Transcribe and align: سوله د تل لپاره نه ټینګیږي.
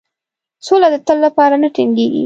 سوله 0.65 0.87
د 0.93 0.95
تل 1.07 1.17
لپاره 1.25 1.55
نه 1.63 1.69
ټینګیږي. 1.75 2.19